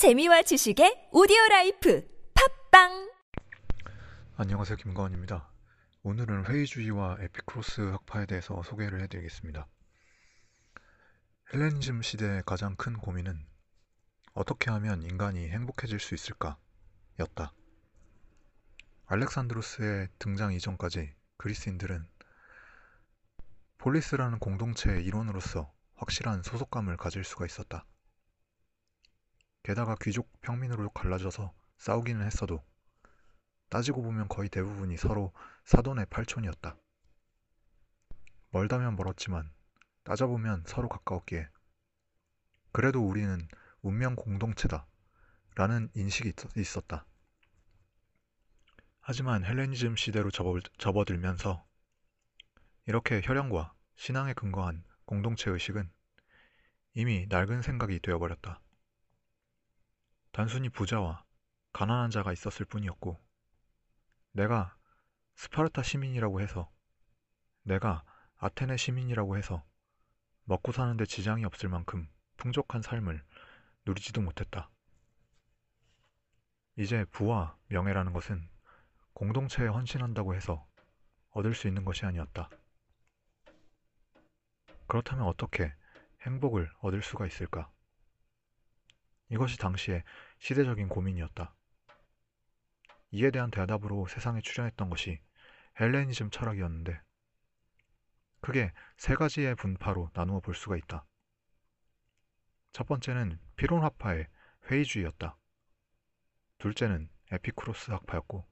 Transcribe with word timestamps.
재미와 0.00 0.40
지식의 0.40 1.10
오디오 1.12 1.36
라이프 1.50 2.08
팟빵 2.70 3.12
안녕하세요 4.38 4.78
김가원입니다. 4.78 5.52
오늘은 6.04 6.46
회의주의와 6.46 7.18
에피쿠로스 7.20 7.82
학파에 7.82 8.24
대해서 8.24 8.62
소개를 8.62 9.02
해드리겠습니다. 9.02 9.66
헬레니즘 11.52 12.00
시대의 12.00 12.44
가장 12.46 12.76
큰 12.76 12.96
고민은 12.96 13.44
어떻게 14.32 14.70
하면 14.70 15.02
인간이 15.02 15.46
행복해질 15.50 16.00
수 16.00 16.14
있을까 16.14 16.56
였다. 17.18 17.52
알렉산드로스의 19.04 20.08
등장 20.18 20.54
이전까지 20.54 21.14
그리스인들은 21.36 22.08
폴리스라는 23.76 24.38
공동체의 24.38 25.04
일원으로서 25.04 25.70
확실한 25.96 26.42
소속감을 26.42 26.96
가질 26.96 27.22
수가 27.22 27.44
있었다. 27.44 27.84
게다가 29.70 29.94
귀족 30.00 30.28
평민으로 30.40 30.90
갈라져서 30.90 31.54
싸우기는 31.78 32.26
했어도 32.26 32.60
따지고 33.68 34.02
보면 34.02 34.26
거의 34.26 34.48
대부분이 34.48 34.96
서로 34.96 35.32
사돈의 35.64 36.06
팔촌이었다. 36.10 36.76
멀다면 38.50 38.96
멀었지만 38.96 39.48
따져보면 40.02 40.64
서로 40.66 40.88
가까웠기에 40.88 41.48
그래도 42.72 43.06
우리는 43.06 43.46
운명 43.80 44.16
공동체다 44.16 44.88
라는 45.54 45.88
인식이 45.94 46.32
있었다. 46.56 47.06
하지만 48.98 49.44
헬레니즘 49.44 49.94
시대로 49.94 50.32
접어들면서 50.78 51.64
이렇게 52.86 53.20
혈연과 53.22 53.72
신앙에 53.94 54.32
근거한 54.32 54.82
공동체 55.04 55.48
의식은 55.48 55.88
이미 56.94 57.26
낡은 57.28 57.62
생각이 57.62 58.00
되어버렸다. 58.00 58.60
단순히 60.32 60.68
부자와 60.68 61.24
가난한 61.72 62.10
자가 62.10 62.32
있었을 62.32 62.66
뿐이었고, 62.66 63.20
내가 64.32 64.76
스파르타 65.34 65.82
시민이라고 65.82 66.40
해서, 66.40 66.70
내가 67.62 68.04
아테네 68.36 68.76
시민이라고 68.76 69.36
해서 69.36 69.64
먹고 70.44 70.72
사는데 70.72 71.04
지장이 71.06 71.44
없을 71.44 71.68
만큼 71.68 72.08
풍족한 72.36 72.82
삶을 72.82 73.22
누리지도 73.86 74.20
못했다. 74.20 74.70
이제 76.76 77.04
부와 77.12 77.56
명예라는 77.68 78.12
것은 78.12 78.48
공동체에 79.12 79.66
헌신한다고 79.66 80.34
해서 80.34 80.66
얻을 81.30 81.54
수 81.54 81.68
있는 81.68 81.84
것이 81.84 82.06
아니었다. 82.06 82.48
그렇다면 84.86 85.26
어떻게 85.26 85.72
행복을 86.22 86.70
얻을 86.80 87.02
수가 87.02 87.26
있을까? 87.26 87.70
이것이 89.30 89.58
당시의 89.58 90.02
시대적인 90.38 90.88
고민이었다. 90.88 91.54
이에 93.12 93.30
대한 93.30 93.50
대답으로 93.50 94.06
세상에 94.06 94.40
출현했던 94.40 94.90
것이 94.90 95.20
헬레니즘 95.80 96.30
철학이었는데 96.30 97.00
크게 98.40 98.72
세 98.96 99.14
가지의 99.14 99.54
분파로 99.54 100.10
나누어 100.14 100.40
볼 100.40 100.54
수가 100.54 100.76
있다. 100.76 101.04
첫 102.72 102.86
번째는 102.86 103.38
피론 103.56 103.82
학파의 103.82 104.28
회의주의였다. 104.70 105.36
둘째는 106.58 107.08
에피쿠로스 107.32 107.90
학파였고 107.90 108.46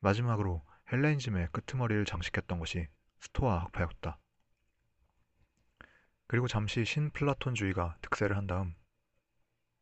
마지막으로 0.00 0.64
헬레니즘의 0.90 1.48
끄트머리를 1.52 2.04
장식했던 2.04 2.58
것이 2.58 2.88
스토아 3.20 3.62
학파였다. 3.62 4.18
그리고 6.26 6.48
잠시 6.48 6.84
신플라톤주의가 6.84 7.98
득세를 8.02 8.36
한 8.36 8.46
다음 8.46 8.74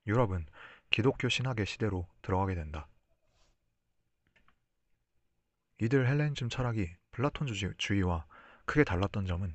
유럽은 0.07 0.47
기독교 0.91 1.29
신학의 1.29 1.67
시대로 1.67 2.09
들어가게 2.23 2.55
된다. 2.55 2.89
이들 5.79 6.07
헬레니즘 6.07 6.49
철학이 6.49 6.95
플라톤 7.13 7.47
주의와 7.79 8.27
크게 8.67 8.85
달랐던 8.85 9.27
점은 9.27 9.55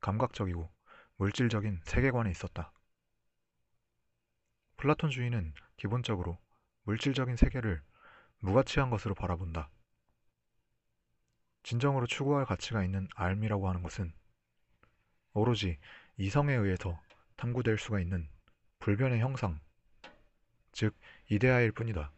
감각적이고 0.00 0.70
물질적인 1.16 1.80
세계관에 1.84 2.30
있었다. 2.30 2.72
플라톤 4.76 5.10
주의는 5.10 5.54
기본적으로 5.76 6.38
물질적인 6.82 7.36
세계를 7.36 7.82
무가치한 8.40 8.90
것으로 8.90 9.14
바라본다. 9.14 9.70
진정으로 11.62 12.06
추구할 12.06 12.44
가치가 12.44 12.84
있는 12.84 13.08
앎이라고 13.16 13.68
하는 13.68 13.82
것은 13.82 14.12
오로지 15.32 15.78
이성에 16.16 16.54
의해서 16.54 17.00
탐구될 17.36 17.78
수가 17.78 18.00
있는 18.00 18.28
불변의 18.86 19.18
형상, 19.18 19.58
즉 20.70 20.96
이데아일 21.28 21.72
뿐이다. 21.72 22.12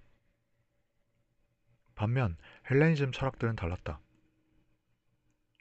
반면 1.94 2.36
헬레니즘 2.70 3.10
철학들은 3.10 3.56
달랐다. 3.56 4.02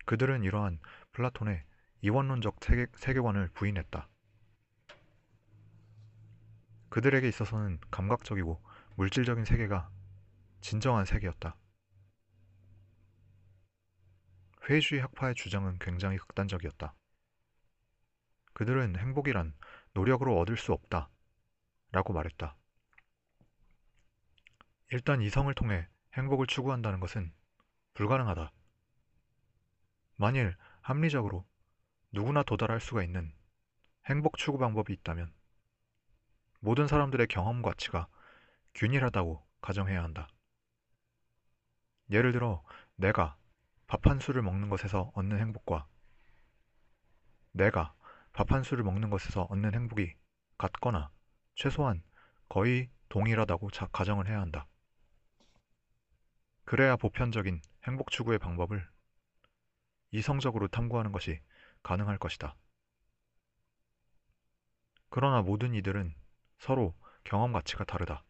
그들은 0.06 0.44
이러한 0.44 0.82
플라톤의 1.14 1.64
이원론적 2.02 2.58
세계, 2.62 2.88
세계 2.98 3.22
관을 3.22 3.48
부인했다. 3.54 4.10
그들에게 6.90 7.26
있어서는 7.26 7.80
감각적이고 7.90 8.62
물질적인 8.98 9.46
세계가 9.46 9.90
진정한 10.60 11.06
세계였다. 11.06 11.56
회의주의 14.70 15.00
학파의 15.00 15.36
주장은 15.36 15.80
굉장히 15.80 16.18
극단적이었다. 16.18 16.94
그들은 18.52 18.98
행복이란 18.98 19.54
노력으로 19.98 20.40
얻을 20.40 20.58
수 20.58 20.74
없다. 20.74 21.10
라고 21.92 22.14
말했다. 22.14 22.56
일단 24.92 25.24
이성을 25.24 25.52
통해 25.56 25.88
행복을 26.14 26.46
추구한다는 26.46 27.00
것은 27.00 27.34
불가능하다. 27.96 28.52
만일 30.18 30.56
합리적으로 30.82 31.48
누구나 32.12 32.44
도달할 32.44 32.80
수가 32.80 33.02
있는 33.02 33.34
행복 34.06 34.38
추구 34.38 34.60
방법이 34.60 34.94
있다면 34.94 35.34
모든 36.60 36.88
사람들의 36.88 37.26
경험 37.28 37.64
가치가 37.64 38.08
균일하다고 38.76 39.44
가정해야 39.62 40.04
한다. 40.04 40.28
예를 42.12 42.34
들어 42.34 42.64
내가 42.96 43.36
밥 43.88 44.06
한 44.06 44.20
술을 44.20 44.44
먹는 44.44 44.70
것에서 44.70 45.12
얻는 45.16 45.40
행복과 45.40 45.88
내가 47.52 47.96
밥 48.38 48.52
한 48.52 48.62
술을 48.62 48.84
먹는 48.84 49.10
것에서 49.10 49.48
얻는 49.50 49.74
행복이 49.74 50.14
같거나 50.60 51.10
최소한 51.56 52.04
거의 52.50 52.88
동일하다고 53.10 53.70
가정을 53.92 54.28
해야 54.28 54.40
한다. 54.40 54.68
그래야 56.64 56.98
보편적인 56.98 57.60
행복 57.88 58.12
추구의 58.12 58.38
방법을 58.38 58.88
이성적으로 60.12 60.68
탐구하는 60.68 61.12
것이 61.12 61.42
가능할 61.82 62.20
것이다. 62.20 62.56
그러나 65.10 65.42
모든 65.42 65.74
이들은 65.74 66.14
서로 66.60 66.94
경험 67.24 67.54
가치가 67.54 67.86
다르다. 67.86 68.24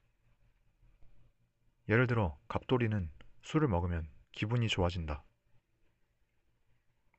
예를 1.89 2.07
들어 2.07 2.39
갑돌이는 2.47 3.11
술을 3.41 3.67
먹으면 3.67 4.09
기분이 4.31 4.69
좋아진다. 4.69 5.25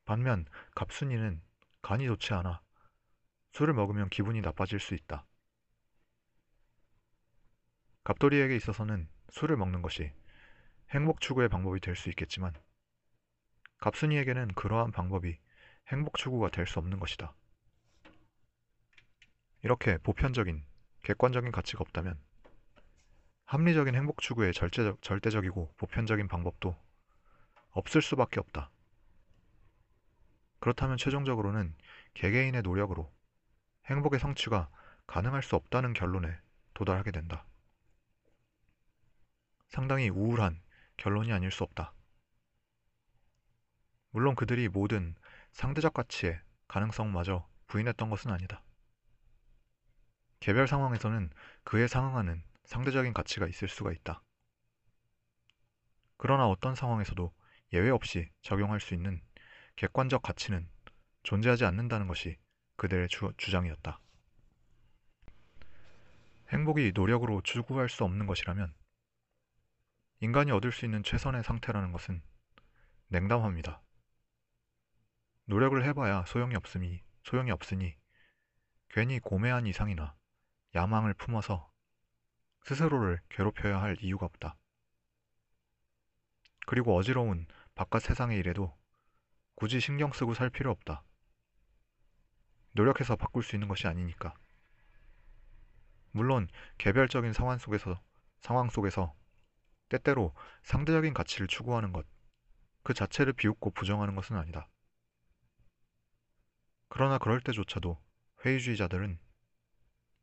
반면 0.07 0.47
갑순이는 0.75 1.43
간이 1.83 2.07
좋지 2.07 2.33
않아 2.33 2.63
술을 3.59 3.75
먹으면 3.75 4.09
기분이 4.09 4.41
나빠질 4.41 4.79
수 4.79 4.95
있다. 4.95 5.27
갑돌이에게 8.05 8.55
있어서는 8.55 9.09
술을 9.31 9.57
먹는 9.57 9.83
것이 9.83 10.13
행복 10.91 11.21
추구의 11.21 11.49
방법이 11.49 11.81
될 11.81 11.97
수 11.97 12.09
있겠지만 12.09 12.55
갑순이에게는 13.79 14.55
그러한 14.55 14.93
방법이 14.93 15.41
행복 15.89 16.19
추구가 16.19 16.51
될 16.51 16.69
수 16.69 16.79
없는 16.79 17.01
것이다. 17.01 17.35
이렇게 19.65 19.99
보편적인, 19.99 20.65
객관적인 21.03 21.51
가치가 21.51 21.81
없다면 21.81 22.17
합리적인 23.47 23.97
행복 23.97 24.21
추구의 24.21 24.53
절대적, 24.53 25.03
절대적이고 25.03 25.75
보편적인 25.79 26.29
방법도 26.29 26.77
없을 27.71 28.03
수밖에 28.03 28.39
없다. 28.39 28.71
그렇다면 30.61 30.97
최종적으로는 30.97 31.75
개개인의 32.15 32.63
노력으로 32.63 33.18
행복의 33.89 34.21
성취가 34.21 34.69
가능할 35.07 35.43
수 35.43 35.57
없다는 35.57 35.95
결론에 35.95 36.39
도달하게 36.75 37.11
된다. 37.11 37.47
상당히 39.69 40.11
우울한 40.11 40.61
결론이 40.99 41.33
아닐 41.33 41.51
수 41.51 41.65
없다. 41.65 41.95
물론 44.11 44.35
그들이 44.35 44.69
모든 44.69 45.15
상대적 45.53 45.95
가치의 45.95 46.41
가능성마저 46.67 47.49
부인했던 47.67 48.11
것은 48.11 48.31
아니다. 48.31 48.63
개별 50.41 50.69
상황에서는 50.69 51.31
그에 51.65 51.87
상응하는 51.87 52.43
상대적인 52.65 53.13
가치가 53.13 53.47
있을 53.47 53.69
수가 53.69 53.93
있다. 53.93 54.23
그러나 56.17 56.47
어떤 56.49 56.75
상황에서도 56.75 57.33
예외 57.73 57.91
없이 57.91 58.31
적용할 58.43 58.81
수 58.81 58.95
있는 58.95 59.23
객관적 59.77 60.23
가치는 60.23 60.69
존재하지 61.23 61.65
않는다는 61.65 62.07
것이 62.09 62.37
그들의 62.79 63.09
주, 63.09 63.33
주장이었다. 63.37 64.01
행복이 66.51 66.93
노력으로 66.95 67.43
추구할 67.43 67.89
수 67.89 68.05
없는 68.05 68.27
것이라면 68.27 68.73
인간이 70.21 70.53
얻을 70.53 70.73
수 70.73 70.85
있는 70.85 71.03
최선의 71.03 71.43
상태라는 71.43 71.93
것은 71.93 72.23
냉담합니다. 73.09 73.83
노력을 75.45 75.85
해봐야 75.85 76.25
소용이 76.27 76.55
없으니, 76.55 77.03
소용이 77.25 77.51
없으니 77.51 77.97
괜히 78.89 79.19
고매한 79.19 79.67
이상이나 79.67 80.15
야망을 80.75 81.15
품어서 81.15 81.71
스스로를 82.63 83.21
괴롭혀야 83.29 83.83
할 83.83 83.97
이유가 84.01 84.27
없다. 84.27 84.57
그리고 86.67 86.97
어지러운 86.97 87.47
바깥 87.75 88.03
세상의 88.03 88.39
일에도 88.39 88.77
굳이 89.57 89.81
신경 89.81 90.13
쓰고 90.13 90.35
살 90.35 90.49
필요 90.49 90.71
없다. 90.71 91.03
노력해서 92.79 93.17
바꿀 93.17 93.43
수 93.43 93.57
있는 93.57 93.67
것이 93.67 93.89
아니니까. 93.89 94.35
물론 96.13 96.49
개별적인 96.79 97.33
상황 97.33 97.59
속에서 97.59 98.01
상황 98.39 98.71
속에서 98.71 99.15
때때로 99.89 100.33
상대적인 100.63 101.13
가치를 101.13 101.49
추구하는 101.49 101.93
것, 101.93 102.07
그 102.85 102.95
자체를 102.95 103.33
비웃고 103.33 103.71
부정하는 103.71 104.15
것은 104.15 104.37
아니다. 104.37 104.69
그러나 106.89 107.19
그럴 107.19 107.41
때조차도 107.41 108.01
회의주의자들은 108.45 109.19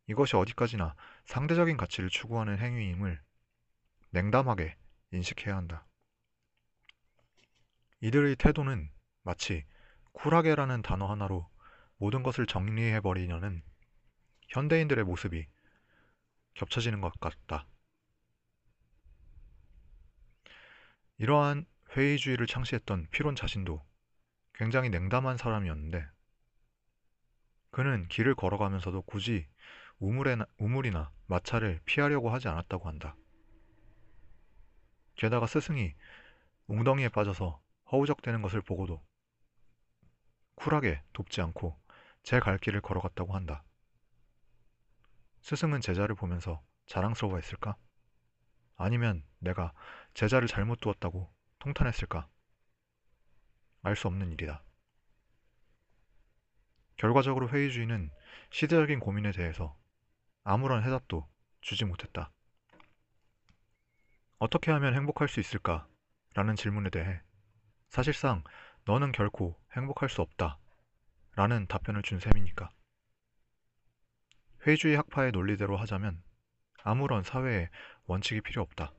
이것이 0.08 0.38
어디까지나 0.38 0.96
상대적인 1.26 1.76
가치를 1.76 2.10
추구하는 2.10 2.58
행위임을 2.58 3.22
냉담하게 4.12 4.78
인식해야 5.12 5.58
한다. 5.58 5.86
이들의 8.00 8.38
태도는 8.38 8.92
마치 9.24 9.66
쿨하게라는 10.14 10.84
단어 10.84 11.08
하나로 11.08 11.50
모든 11.98 12.24
것을 12.24 12.46
정리해버리려는 12.46 13.64
현대인들의 14.50 15.04
모습이 15.06 15.48
겹쳐지는 16.56 17.02
것 17.02 17.20
같다. 17.20 17.68
이러한 21.18 21.66
회의주의를 21.96 22.48
창시했던 22.48 23.08
피론 23.12 23.36
자신도 23.36 23.86
굉장히 24.54 24.90
냉담한 24.90 25.38
사람이었는데 25.38 26.06
그는 27.72 28.08
길을 28.08 28.36
걸어가면서도 28.36 29.02
굳이 29.04 29.48
우물에나, 30.00 30.46
우물이나 30.58 31.12
마차를 31.28 31.82
피하려고 31.86 32.30
하지 32.30 32.48
않았다고 32.48 32.88
한다. 32.88 33.16
게다가 35.16 35.48
스승이 35.48 35.94
웅덩이에 36.68 37.10
빠져서 37.10 37.62
허우적대는 37.92 38.42
것을 38.42 38.62
보고도 38.62 39.02
쿨하게 40.56 41.02
돕지 41.14 41.42
않고 41.42 41.78
제 42.26 42.40
갈 42.40 42.58
길을 42.58 42.82
걸어갔다고 42.82 43.36
한다. 43.36 43.64
스승은 45.42 45.80
제자를 45.80 46.16
보면서 46.16 46.60
자랑스러워했을까? 46.88 47.78
아니면 48.78 49.24
내가 49.38 49.72
제자를 50.16 50.48
잘못 50.48 50.80
두었다고 50.80 51.32
통탄했을까? 51.60 52.28
알 53.84 53.96
수 53.96 54.08
없는 54.08 54.32
일이다. 54.32 54.64
결과적으로 56.98 57.48
회의주의는 57.48 58.10
시대적인 58.50 59.00
고민에 59.02 59.32
대해서 59.32 59.78
아무런 60.44 60.82
해답도 60.84 61.30
주지 61.62 61.86
못했다. 61.86 62.32
어떻게 64.40 64.72
하면 64.72 64.96
행복할 64.96 65.28
수 65.28 65.40
있을까? 65.40 65.88
라는 66.34 66.56
질문에 66.56 66.90
대해 66.90 67.22
사실상 67.90 68.44
너는 68.86 69.12
결코 69.12 69.56
행복할 69.78 70.10
수 70.10 70.24
없다. 70.24 70.58
라는 71.36 71.68
답변을 71.68 72.02
준 72.02 72.20
셈이니까. 72.20 72.70
회의주의 74.66 74.96
학파의 74.96 75.32
논리대로 75.32 75.78
하자면 75.78 76.24
아무런 76.84 77.24
사회에 77.24 77.70
원칙이 78.06 78.42
필요 78.42 78.62
없다. 78.62 78.94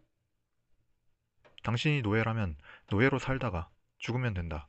당신이 1.62 2.02
노예라면 2.02 2.56
노예로 2.90 3.18
살다가 3.18 3.68
죽으면 3.98 4.34
된다. 4.34 4.68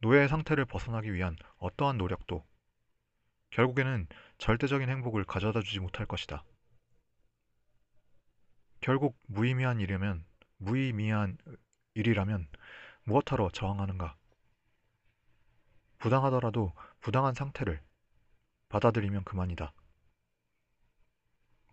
노예의 0.00 0.28
상태를 0.28 0.64
벗어나기 0.64 1.12
위한 1.12 1.36
어떠한 1.58 1.98
노력도 1.98 2.46
결국에는 3.50 4.06
절대적인 4.38 4.88
행복을 4.88 5.24
가져다 5.24 5.60
주지 5.60 5.80
못할 5.80 6.06
것이다. 6.06 6.44
결국 8.80 9.18
무의미한 9.26 9.80
일이면 9.80 10.24
무의미한 10.58 11.38
일이라면 11.94 12.48
무엇하러 13.04 13.50
저항하는가? 13.50 14.16
부당하더라도 16.04 16.74
부당한 17.00 17.32
상태를 17.32 17.82
받아들이면 18.68 19.24
그만이다. 19.24 19.72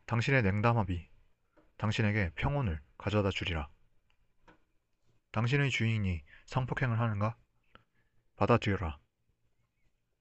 당신의 0.05 0.41
냉담함이 0.43 1.05
당신에게 1.75 2.31
평온을 2.35 2.79
가져다 2.97 3.29
주리라. 3.29 3.67
당신의 5.33 5.69
주인이 5.69 6.23
성폭행을 6.45 6.97
하는가? 6.97 7.35
받아들여라. 8.37 8.99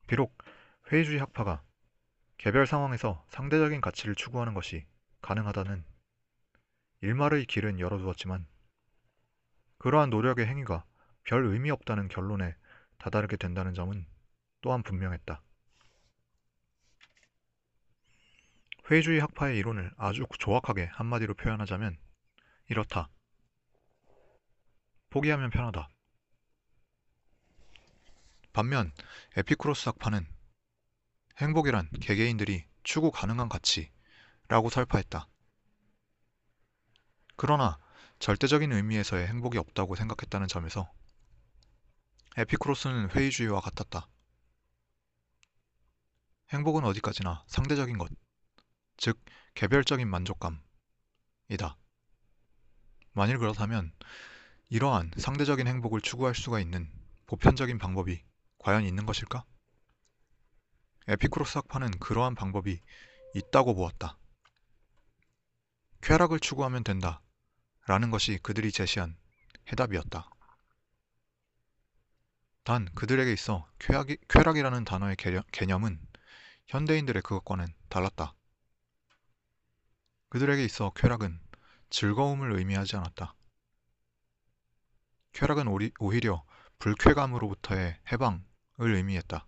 비록 0.09 0.37
회의주의 0.91 1.21
학파가 1.21 1.63
개별 2.37 2.67
상황에서 2.67 3.25
상대적인 3.29 3.81
가치를 3.81 4.17
추구하는 4.17 4.55
것이 4.55 4.89
가능하다는 5.23 5.85
일말의 7.03 7.45
길은 7.45 7.79
열어두었지만 7.79 8.45
그러한 9.79 10.11
노력의 10.11 10.49
행위가 10.49 10.85
별 11.23 11.45
의미 11.47 11.71
없다는 11.71 12.09
결론에 12.09 12.57
다다르게 13.01 13.37
된다는 13.37 13.75
점은 13.75 14.07
또한 14.61 14.83
분명했다. 14.83 15.43
회의주의 18.91 19.21
학파의 19.21 19.57
이론을 19.59 19.93
아주 19.97 20.27
조악하게 20.39 20.87
한마디로 20.93 21.35
표현하자면 21.35 21.97
이렇다. 22.69 23.09
포기하면 25.11 25.51
편하다. 25.51 25.89
반면 28.53 28.93
에피쿠로스 29.37 29.89
학파는 29.91 30.27
행복이란 31.39 31.89
개개인들이 32.01 32.67
추구 32.83 33.11
가능한 33.11 33.49
가치라고 33.49 34.69
설파했다. 34.71 35.27
그러나 37.37 37.79
절대적인 38.19 38.73
의미에서의 38.73 39.27
행복이 39.29 39.57
없다고 39.57 39.95
생각했다는 39.95 40.49
점에서 40.49 40.93
에피쿠로스는 42.37 43.11
회의주의와 43.11 43.61
같았다. 43.61 44.09
행복은 46.51 46.85
어디까지나 46.85 47.45
상대적인 47.49 47.99
것, 47.99 48.11
즉 48.97 49.21
개별적인 49.55 50.09
만족감이다. 50.09 50.61
만일 53.13 53.39
그렇다면 53.39 53.93
이러한 54.69 55.11
상대적인 55.17 55.67
행복을 55.67 56.01
추구할 56.01 56.35
수가 56.35 56.61
있는 56.61 56.91
보편적인 57.27 57.79
방법이 57.79 58.23
과연 58.59 58.85
있는 58.85 59.07
것일까? 59.07 59.45
에피쿠로스 61.09 61.59
학파는 61.59 61.91
그러한 61.99 62.37
방법이 62.37 62.81
있다고 63.35 63.75
보았다. 63.75 64.19
쾌락을 66.03 66.39
추구하면 66.39 66.85
된다. 66.85 67.21
라는 67.87 68.11
것이 68.11 68.39
그들이 68.43 68.71
제시한 68.71 69.17
해답이었다. 69.73 70.31
단 72.65 72.87
그들에게 72.95 73.33
있어 73.33 73.67
쾌락이, 73.79 74.19
쾌락이라는 74.29 74.85
단어의 74.85 75.17
개념은 75.53 75.99
현대인들의 76.67 77.23
그것과는 77.23 77.67
달랐다. 77.89 78.35
그들에게 80.29 80.65
있어 80.65 80.93
쾌락은 80.95 81.41
즐거움을 81.89 82.53
의미하지 82.53 82.97
않았다. 82.97 83.35
쾌락은 85.33 85.67
오히려 85.99 86.45
불쾌감으로부터의 86.79 87.99
해방을 88.13 88.43
의미했다. 88.79 89.47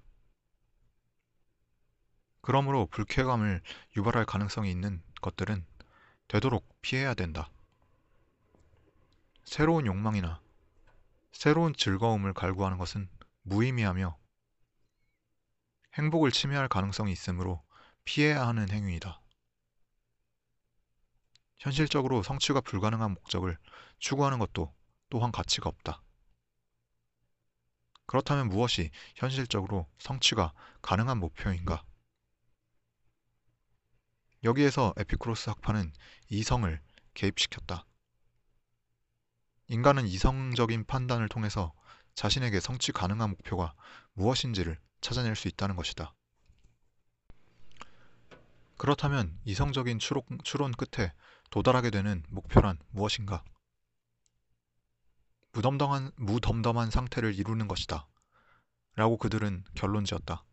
그러므로 2.40 2.86
불쾌감을 2.86 3.62
유발할 3.96 4.26
가능성이 4.26 4.70
있는 4.70 5.00
것들은 5.20 5.64
되도록 6.26 6.68
피해야 6.80 7.14
된다. 7.14 7.50
새로운 9.44 9.86
욕망이나 9.86 10.40
새로운 11.32 11.74
즐거움을 11.74 12.34
갈구하는 12.34 12.78
것은 12.78 13.08
무의미하며 13.42 14.18
행복을 15.94 16.30
침해할 16.30 16.68
가능성이 16.68 17.12
있으므로 17.12 17.62
피해야 18.04 18.46
하는 18.46 18.68
행위이다. 18.70 19.20
현실적으로 21.58 22.22
성취가 22.22 22.60
불가능한 22.60 23.12
목적을 23.12 23.56
추구하는 23.98 24.38
것도 24.38 24.74
또한 25.10 25.30
가치가 25.30 25.68
없다. 25.68 26.02
그렇다면 28.06 28.48
무엇이 28.48 28.90
현실적으로 29.14 29.88
성취가 29.98 30.52
가능한 30.82 31.18
목표인가? 31.18 31.84
여기에서 34.44 34.92
에피쿠로스 34.96 35.50
학파는 35.50 35.92
이성을 36.28 36.80
개입시켰다. 37.14 37.86
인간은 39.68 40.06
이성적인 40.06 40.84
판단을 40.84 41.28
통해서 41.28 41.72
자신에게 42.14 42.60
성취 42.60 42.92
가능한 42.92 43.30
목표가 43.30 43.74
무엇인지를 44.14 44.78
찾아낼 45.00 45.34
수 45.36 45.48
있다는 45.48 45.76
것이다. 45.76 46.14
그렇다면 48.76 49.38
이성적인 49.44 49.98
추론, 49.98 50.22
추론 50.42 50.72
끝에 50.72 51.12
도달하게 51.50 51.90
되는 51.90 52.24
목표란 52.28 52.78
무엇인가? 52.90 53.44
무덤덤한, 55.52 56.12
무덤덤한 56.16 56.90
상태를 56.90 57.34
이루는 57.34 57.68
것이다. 57.68 58.08
라고 58.94 59.16
그들은 59.16 59.64
결론 59.74 60.04
지었다. 60.04 60.44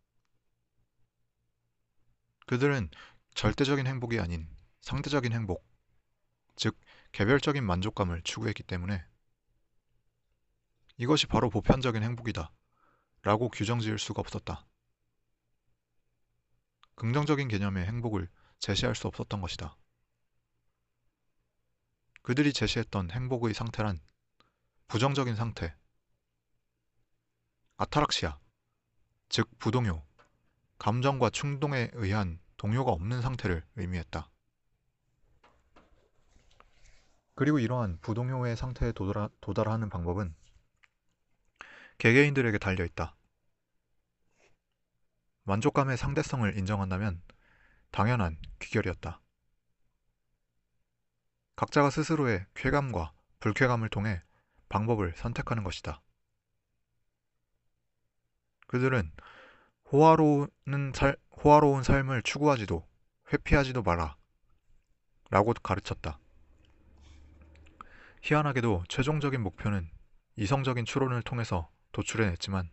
그들은 2.48 2.89
절대적인 3.34 3.88
행복이 3.88 4.20
아닌 4.20 4.48
상대적인 4.82 5.34
행복, 5.34 5.66
즉, 6.60 6.78
개별적인 7.13 7.63
만족감을 7.63 8.22
추구했기 8.22 8.63
때문에 8.63 9.01
이것이 10.98 11.25
바로 11.25 11.50
보편적인 11.50 12.04
행복이다. 12.04 12.51
라고 13.22 13.48
규정 13.48 13.80
지을 13.80 13.98
수가 13.98 14.20
없었다. 14.20 14.68
긍정적인 16.96 17.48
개념의 17.48 17.86
행복을 17.86 18.28
제시할 18.60 18.94
수 18.94 19.08
없었던 19.08 19.39
것이다. 19.39 19.78
그들이 22.24 22.51
제시했던 22.51 23.12
행복의 23.12 23.54
상태란 23.54 24.01
부정적인 24.89 25.38
상태, 25.38 25.74
아타락시아, 27.78 28.38
즉 29.30 29.50
부동요, 29.60 30.06
감정과 30.78 31.30
충동에 31.30 31.89
의한 31.94 32.42
동요가 32.58 32.92
없는 32.92 33.22
상태를 33.22 33.66
의미했다. 33.78 34.30
그리고 37.39 37.58
이러한 37.58 38.00
부동요의 38.01 38.58
상태에 38.58 38.91
도달하, 38.91 39.29
도달하는 39.39 39.89
방법은 39.89 40.36
개개인들에게 41.98 42.58
달려 42.58 42.84
있다. 42.84 43.15
만족감의 45.43 45.96
상대성을 45.96 46.58
인정한다면 46.58 47.22
당연한 47.91 48.38
귀결이었다. 48.60 49.22
각자가 51.55 51.89
스스로의 51.89 52.46
쾌감과 52.55 53.13
불쾌감을 53.39 53.88
통해 53.88 54.22
방법을 54.67 55.13
선택하는 55.15 55.63
것이다. 55.63 56.01
그들은 58.67 59.13
호화로운, 59.93 60.50
살, 60.93 61.15
호화로운 61.41 61.84
삶을 61.84 62.22
추구하지도 62.24 62.86
회피하지도 63.31 63.81
마라 63.81 64.17
라고 65.29 65.53
가르쳤다. 65.53 66.19
희한하게도 68.22 68.84
최종적인 68.90 69.42
목표는 69.42 69.90
이성적인 70.36 70.86
추론을 70.86 71.22
통해서 71.22 71.70
도출해냈지만 71.92 72.70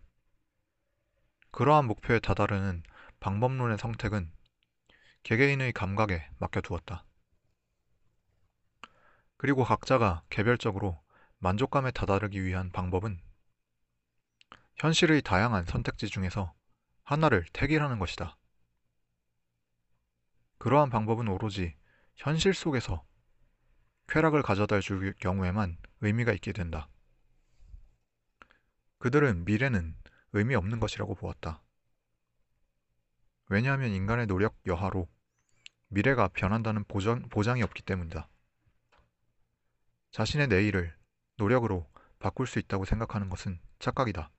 그러한 1.51 1.87
목표에 1.87 2.19
다다르는 2.19 2.83
방법론의 3.21 3.79
선택은 3.79 4.31
개개인의 5.23 5.73
감각에 5.73 6.29
맡겨두었다. 6.39 7.05
그리고 9.37 9.65
각자가 9.65 10.23
개별적으로 10.31 11.03
만족감에 11.39 11.91
다다르기 11.91 12.45
위한 12.45 12.71
방법은 12.71 13.21
현실의 14.77 15.23
다양한 15.23 15.65
선택지 15.65 16.09
중에서 16.09 16.55
하나를 17.05 17.45
택일하는 17.53 17.99
것이다. 17.99 18.37
그러한 20.59 20.91
방법은 20.91 21.29
오로지 21.29 21.75
현실 22.17 22.55
속에서 22.55 23.05
쾌락을 24.09 24.43
가져다 24.43 24.81
줄 24.81 25.13
경우에만 25.15 25.79
의미가 26.01 26.33
있게 26.33 26.53
된다. 26.53 26.89
그들은 28.99 29.45
미래는 29.45 29.97
의미 30.33 30.55
없는 30.55 30.81
것이라고 30.81 31.15
보았다. 31.15 31.63
왜냐하면 33.49 33.91
인간의 33.91 34.27
노력 34.27 34.57
여하로 34.67 35.09
미래가 35.89 36.29
변한다는 36.29 36.85
보장, 36.85 37.29
보장이 37.29 37.63
없기 37.63 37.83
때문이다. 37.83 38.29
자신의 40.11 40.49
내일을 40.49 40.97
노력으로 41.37 41.89
바꿀 42.19 42.47
수 42.47 42.59
있다고 42.59 42.85
생각하는 42.85 43.29
것은 43.29 43.61
착각이다. 43.79 44.31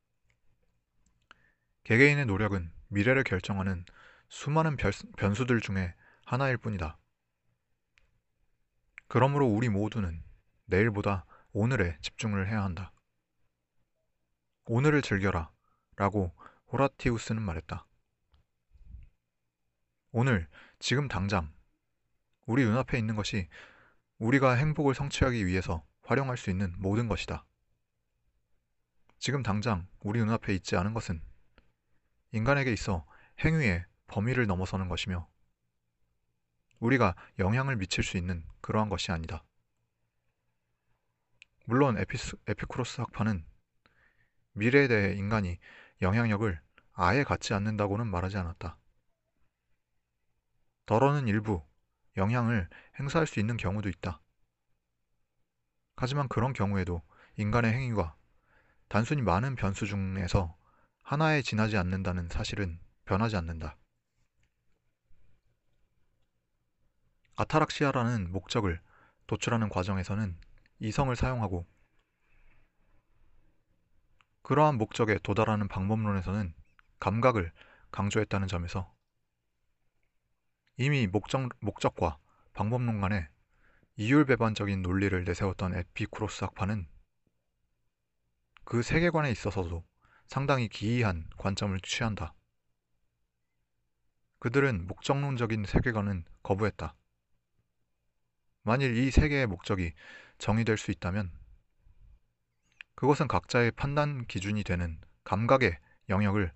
개개인의 1.84 2.26
노력은 2.26 2.72
미래를 2.90 3.24
결정하는 3.24 3.86
수많은 4.30 4.76
변수들 5.18 5.62
중에 5.62 5.94
하나일 6.26 6.58
뿐이다. 6.58 6.98
그러므로 9.08 9.48
우리 9.48 9.70
모두는 9.70 10.24
내일보다 10.66 11.26
오늘에 11.54 11.98
집중을 12.02 12.50
해야 12.50 12.64
한다. 12.64 12.92
오늘을 14.66 15.02
즐겨라 15.02 15.50
라고 15.96 16.36
호라티우스는 16.72 17.42
말했다. 17.42 17.86
오늘, 20.12 20.48
지금 20.80 21.08
당장, 21.08 21.54
우리 22.46 22.64
눈앞에 22.66 22.98
있는 22.98 23.16
것이 23.16 23.48
우리가 24.18 24.54
행복을 24.54 24.94
성취하기 24.94 25.46
위해서 25.46 25.86
활용할 26.02 26.38
수 26.38 26.50
있는 26.50 26.74
모든 26.80 27.08
것이다. 27.08 27.46
지금 29.20 29.42
당장 29.42 29.88
우리 30.00 30.20
눈앞에 30.20 30.54
있지 30.54 30.76
않은 30.76 30.94
것은 30.94 31.22
인간에게 32.32 32.72
있어 32.74 33.06
행위의 33.44 33.86
범위를 34.08 34.48
넘어서는 34.48 34.90
것이며 34.90 35.28
우리가 36.80 37.16
영향을 37.40 37.76
미칠 37.76 38.04
수 38.04 38.18
있는 38.18 38.44
그러한 38.62 38.90
것이 38.90 39.12
아니다. 39.12 39.44
물론 41.66 41.98
에피스, 41.98 42.38
에피쿠로스 42.48 43.02
학파는 43.02 43.46
미래에 44.54 44.88
대해 44.88 45.16
인간이 45.16 45.60
영향력을 46.02 46.60
아예 46.94 47.24
갖지 47.24 47.54
않는다고는 47.54 48.08
말하지 48.08 48.38
않았다. 48.38 48.78
덜어는 50.86 51.28
일부 51.28 51.64
영향을 52.16 52.70
행사할 53.00 53.28
수 53.28 53.40
있는 53.40 53.58
경우도 53.58 53.90
있다. 53.90 54.22
하지만 55.98 56.28
그런 56.28 56.54
경우에도 56.54 57.02
인간의 57.36 57.74
행위가 57.74 58.16
단순히 58.88 59.22
많은 59.22 59.56
변수 59.56 59.86
중에서 59.86 60.56
하나에 61.02 61.42
지나지 61.42 61.78
않는다는 61.78 62.30
사실은 62.30 62.80
변하지 63.06 63.36
않는다. 63.36 63.78
아타락시아라는 67.38 68.32
목적을 68.32 68.82
도출하는 69.28 69.70
과정에서는 69.70 70.36
이성을 70.80 71.16
사용하고 71.16 71.68
그러한 74.42 74.78
목적에 74.78 75.20
도달하는 75.22 75.68
방법론에서는 75.68 76.56
감각을 77.00 77.52
강조했다는 77.92 78.48
점에서 78.48 78.92
이미 80.78 81.06
목적, 81.06 81.50
목적과 81.60 82.18
방법론 82.54 83.02
간에 83.02 83.30
이율배반적인 83.98 84.82
논리를 84.82 85.24
내세웠던 85.24 85.76
에피쿠로스 85.76 86.44
학파는 86.44 86.88
그 88.64 88.82
세계관에 88.82 89.30
있어서도 89.32 89.86
상당히 90.26 90.68
기이한 90.70 91.30
관점을 91.38 91.80
취한다. 91.82 92.34
그들은 94.40 94.88
목적론적인 94.88 95.66
세계관은 95.66 96.26
거부했다. 96.42 96.97
만일 98.68 98.98
이 98.98 99.12
세계의 99.12 99.48
목적이 99.48 99.94
정의될 100.40 100.78
수 100.78 100.92
있다면 100.92 101.32
그것은 102.96 103.30
각자의 103.30 103.72
판단 103.72 104.26
기준이 104.26 104.66
되는 104.66 105.00
감각의 105.24 105.80
영역을 106.10 106.52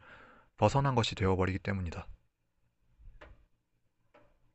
벗어난 0.57 0.93
것이 0.93 1.15
되어버리기 1.15 1.59
때문이다. 1.59 2.05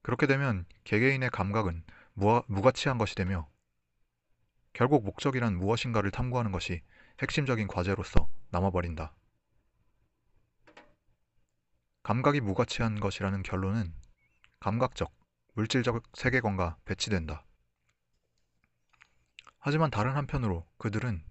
그렇게 0.02 0.26
되면 0.26 0.66
개개인의 0.84 1.30
감각은 1.30 1.82
무가, 2.12 2.42
무가치한 2.46 2.98
것이 2.98 3.14
되며 3.14 3.48
결국 4.74 5.06
목적이란 5.06 5.56
무엇인가를 5.56 6.10
탐구하는 6.10 6.52
것이 6.52 6.82
핵심적인 7.22 7.68
과제로서 7.68 8.28
남아버린다. 8.50 9.14
감각이 12.02 12.42
무가치한 12.42 13.00
것이라는 13.00 13.42
결론은 13.42 13.94
감각적, 14.60 15.10
물질적 15.54 16.02
세계관과 16.12 16.76
배치된다. 16.84 17.45
하지만 19.66 19.90
다른 19.90 20.12
한편으로 20.14 20.64
그들은 20.78 21.24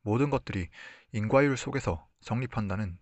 모든 0.00 0.30
것들이 0.30 0.70
인과율 1.12 1.58
속에서 1.58 2.08
성립한다는 2.22 2.98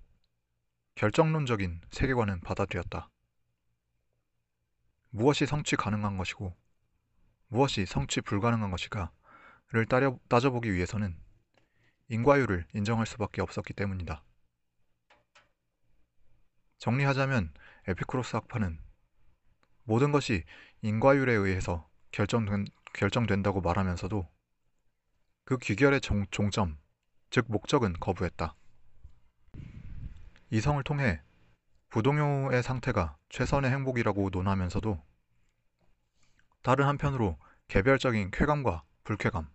결정론적인 0.97 1.81
세계관은 1.93 2.41
받아들였다. 2.41 3.09
무엇이 5.11 5.47
성취 5.47 5.77
가능한 5.77 6.17
것이고 6.19 6.53
무엇이 7.47 7.87
성취 7.87 8.21
불가능한 8.23 8.73
것이가를 8.73 9.87
따져보기 10.29 10.75
위해서는 10.75 11.17
인과율을 12.09 12.67
인정할 12.75 13.07
수밖에 13.07 13.43
없었기 13.43 13.73
때문이다. 13.75 14.25
정리하자면 16.79 17.55
에피크로스 17.87 18.35
학파는 18.35 18.81
모든 19.85 20.11
것이 20.11 20.43
인과율에 20.83 21.35
의해서 21.35 21.89
결정된, 22.11 22.65
결정된다고 22.95 23.61
말하면서도 23.61 24.29
그 25.51 25.59
귀결의 25.59 26.01
종, 26.01 26.25
종점, 26.31 26.79
즉 27.29 27.47
목적은 27.49 27.95
거부했다. 27.95 28.55
이성을 30.51 30.81
통해 30.85 31.21
부동요의 31.89 32.63
상태가 32.63 33.17
최선의 33.31 33.73
행복이라고 33.73 34.31
논하면서도 34.31 35.05
다른 36.63 36.87
한편으로 36.87 37.37
개별적인 37.67 38.31
쾌감과 38.31 38.85
불쾌감, 39.03 39.51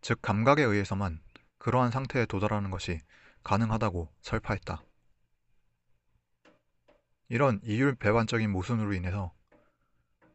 즉 0.00 0.22
감각에 0.22 0.62
의해서만 0.62 1.20
그러한 1.58 1.90
상태에 1.90 2.24
도달하는 2.24 2.70
것이 2.70 2.98
가능하다고 3.44 4.10
설파했다. 4.22 4.82
이런 7.28 7.60
이율 7.64 7.96
배반적인 7.96 8.50
모순으로 8.50 8.94
인해서 8.94 9.34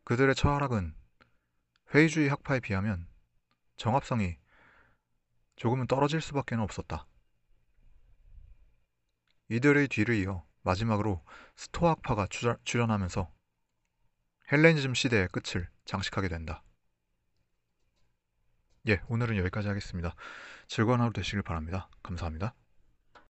그들의 0.03 0.36
처하락은 0.36 0.94
회의주의 1.96 2.30
학파에 2.30 2.60
비하면 2.60 3.08
정합성이 3.77 4.41
조금은 5.62 5.86
떨어질 5.86 6.22
수밖에 6.22 6.56
없었다. 6.56 7.06
이들의 9.50 9.89
뒤를 9.89 10.15
이어 10.15 10.44
마지막으로 10.63 11.24
스토아학파가 11.56 12.27
출현하면서 12.63 13.32
헬레니즘 14.51 14.96
시대의 14.96 15.27
끝을 15.27 15.70
장식하게 15.86 16.30
된다. 16.30 16.63
예, 18.88 19.03
오늘은 19.08 19.38
여기까지 19.38 19.68
하겠습니다. 19.68 20.15
즐거운 20.68 21.00
하루 21.00 21.13
되시길 21.13 21.44
바랍니다. 21.44 21.89
감사합니다. 22.01 22.56